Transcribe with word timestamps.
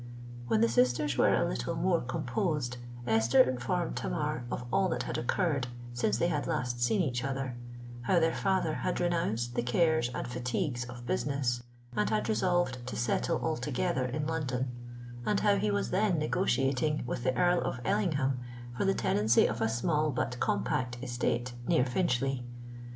When 0.47 0.61
the 0.61 0.67
sisters 0.67 1.15
were 1.15 1.35
a 1.35 1.47
little 1.47 1.75
more 1.75 2.01
composed, 2.01 2.77
Esther 3.05 3.39
informed 3.47 3.95
Tamar 3.95 4.45
of 4.49 4.65
all 4.73 4.89
that 4.89 5.03
had 5.03 5.15
occurred 5.19 5.67
since 5.93 6.17
they 6.17 6.27
had 6.27 6.47
last 6.47 6.81
seen 6.81 7.03
each 7.03 7.23
other,—how 7.23 8.19
their 8.19 8.33
father 8.33 8.73
had 8.73 8.99
renounced 8.99 9.53
the 9.53 9.61
cares 9.61 10.09
and 10.15 10.27
fatigues 10.27 10.85
of 10.85 11.05
business, 11.05 11.61
and 11.95 12.09
had 12.09 12.27
resolved 12.27 12.79
to 12.87 12.95
settle 12.95 13.39
altogether 13.41 14.05
in 14.07 14.25
London; 14.25 14.69
and 15.23 15.41
how 15.41 15.57
he 15.57 15.69
was 15.69 15.91
then 15.91 16.17
negotiating 16.17 17.03
with 17.05 17.23
the 17.23 17.37
Earl 17.37 17.61
of 17.61 17.79
Ellingham 17.85 18.39
for 18.75 18.85
the 18.85 18.95
tenancy 18.95 19.45
of 19.45 19.61
a 19.61 19.69
small 19.69 20.09
but 20.09 20.35
compact 20.39 20.97
estate 21.03 21.53
near 21.67 21.85
Finchley. 21.85 22.43